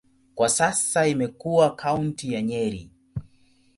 Kwa 0.35 0.49
sasa 0.49 1.07
imekuwa 1.07 1.75
kaunti 1.75 2.33
ya 2.33 2.41
Nyeri. 2.41 2.89